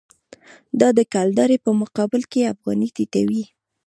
دا 0.79 0.89
د 0.97 0.99
کلدارې 1.13 1.57
په 1.65 1.71
مقابل 1.81 2.21
کې 2.31 2.49
افغانۍ 2.53 2.89
ټیټوي. 2.95 3.43